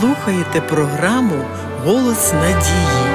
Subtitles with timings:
[0.00, 1.44] слухаєте програму
[1.84, 3.14] Голос надії.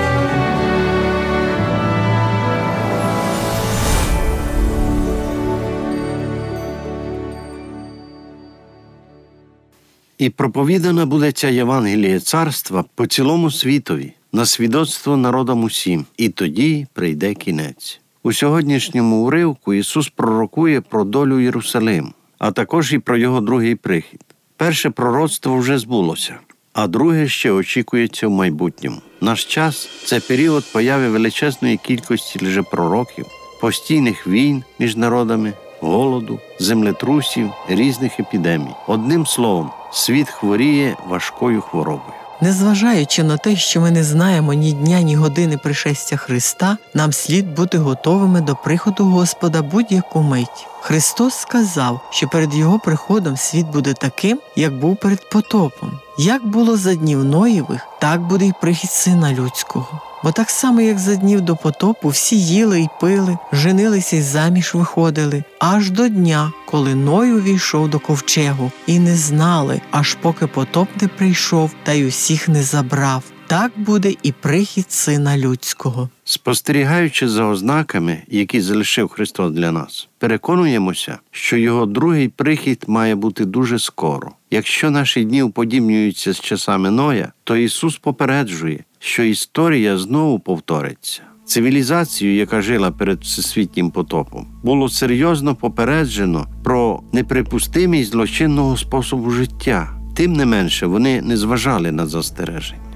[10.18, 16.88] І проповідана буде ця Євангеліє царства по цілому світові, на свідоцтво народам усім, і тоді
[16.94, 18.02] прийде кінець.
[18.24, 24.22] У сьогоднішньому уривку Ісус пророкує про долю Єрусалиму, а також і про його другий прихід.
[24.58, 26.40] Перше пророцтво вже збулося,
[26.82, 28.98] а друге ще очікується в майбутньому.
[29.22, 33.26] Наш час це період появи величезної кількості лжепророків,
[33.62, 38.76] постійних війн між народами, голоду, землетрусів, різних епідемій.
[38.88, 42.14] Одним словом, світ хворіє важкою хворобою.
[42.42, 47.56] Незважаючи на те, що ми не знаємо ні дня, ні години пришестя Христа, нам слід
[47.56, 50.68] бути готовими до приходу Господа будь-яку мить.
[50.82, 55.92] Христос сказав, що перед Його приходом світ буде таким, як був перед потопом.
[56.18, 60.02] Як було за днів Ноєвих, так буде й прихід сина людського.
[60.24, 64.74] Бо так само, як за днів до потопу, всі їли й пили, женилися й заміж
[64.74, 70.90] виходили, аж до дня, коли Ной увійшов до ковчегу, і не знали, аж поки потоп
[71.02, 73.24] не прийшов та й усіх не забрав.
[73.48, 76.10] Так буде і прихід сина людського.
[76.32, 83.46] Спостерігаючи за ознаками, які залишив Христос для нас, переконуємося, що його другий прихід має бути
[83.46, 84.32] дуже скоро.
[84.52, 91.22] Якщо наші дні уподібнюються з часами Ноя, то Ісус попереджує, що історія знову повториться.
[91.46, 100.00] Цивілізацію, яка жила перед всесвітнім потопом, було серйозно попереджено про неприпустимість злочинного способу життя.
[100.16, 102.89] Тим не менше, вони не зважали на застереження.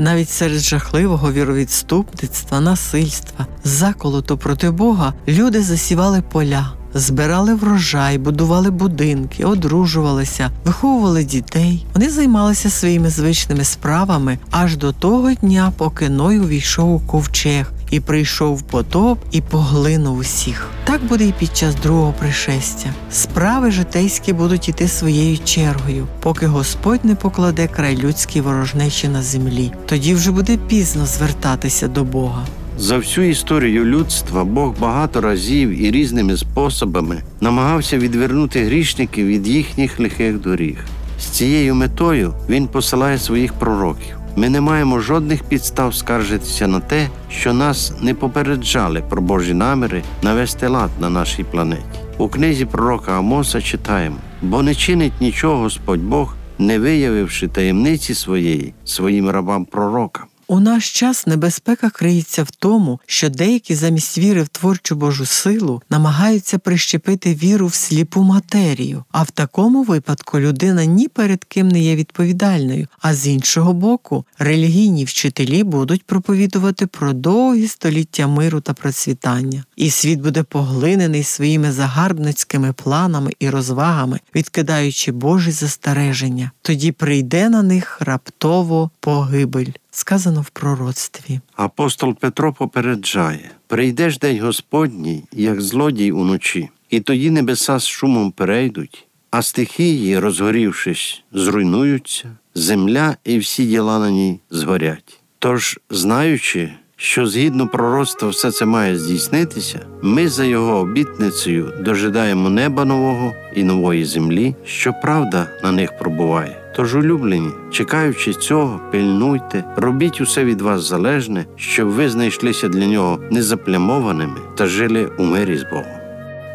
[0.00, 9.44] Навіть серед жахливого віровідступництва, насильства, заколоту проти Бога люди засівали поля, збирали врожай, будували будинки,
[9.44, 11.86] одружувалися, виховували дітей.
[11.94, 17.72] Вони займалися своїми звичними справами аж до того дня, поки Ной увійшов у ковчег.
[17.90, 20.68] І прийшов потоп і поглинув усіх.
[20.84, 22.94] Так буде і під час другого пришестя.
[23.10, 29.72] Справи житейські будуть іти своєю чергою, поки Господь не покладе край людській ворожнечі на землі.
[29.86, 32.46] Тоді вже буде пізно звертатися до Бога.
[32.78, 40.00] За всю історію людства Бог багато разів і різними способами намагався відвернути грішників від їхніх
[40.00, 40.84] лихих доріг.
[41.20, 44.19] З цією метою він посилає своїх пророків.
[44.40, 50.02] Ми не маємо жодних підстав скаржитися на те, що нас не попереджали про Божі наміри
[50.22, 51.82] навести лад на нашій планеті.
[52.18, 58.74] У книзі пророка Амоса читаємо: бо не чинить нічого Господь Бог, не виявивши таємниці своєї
[58.84, 60.24] своїм рабам пророкам.
[60.50, 65.82] У наш час небезпека криється в тому, що деякі замість віри в творчу Божу силу
[65.90, 71.80] намагаються прищепити віру в сліпу матерію, а в такому випадку людина ні перед ким не
[71.80, 72.88] є відповідальною.
[73.00, 79.90] А з іншого боку, релігійні вчителі будуть проповідувати про довгі століття миру та процвітання, і
[79.90, 86.50] світ буде поглинений своїми загарбницькими планами і розвагами, відкидаючи Божі застереження.
[86.62, 91.40] Тоді прийде на них раптово погибель сказано в пророцтві.
[91.56, 99.06] Апостол Петро попереджає: прийдеш день Господній, як злодій уночі, і тоді небеса з шумом перейдуть,
[99.30, 105.20] а стихії, розгорівшись, зруйнуються, земля і всі діла на ній згорять.
[105.38, 112.84] Тож, знаючи, що згідно пророцтва все це має здійснитися, ми за його обітницею дожидаємо неба
[112.84, 116.56] нового і нової землі, що правда на них пробуває.
[116.76, 123.18] Тож, улюблені, чекаючи цього, пильнуйте, робіть усе від вас залежне, щоб ви знайшлися для нього
[123.30, 126.00] незаплямованими та жили у мирі з Богом.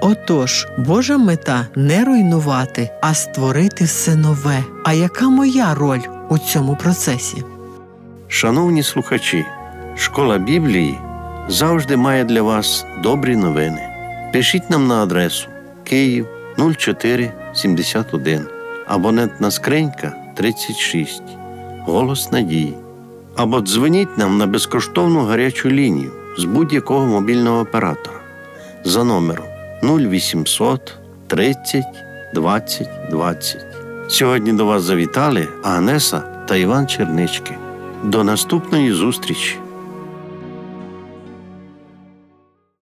[0.01, 4.63] Отож, Божа мета не руйнувати, а створити все нове.
[4.83, 7.43] А яка моя роль у цьому процесі?
[8.27, 9.45] Шановні слухачі,
[9.95, 10.99] школа Біблії
[11.47, 13.81] завжди має для вас добрі новини.
[14.33, 15.47] Пишіть нам на адресу
[15.83, 16.27] Київ
[16.57, 18.41] 0471
[18.87, 21.23] абонентна скринька 36,
[21.85, 22.73] Голос Надії.
[23.35, 28.19] Або дзвоніть нам на безкоштовну гарячу лінію з будь-якого мобільного оператора
[28.83, 29.45] за номером
[29.83, 30.93] 0800
[31.27, 31.83] 30
[32.33, 33.65] 20 20.
[34.07, 37.57] Сьогодні до вас завітали Агнеса та Іван Чернички.
[38.03, 39.57] До наступної зустрічі!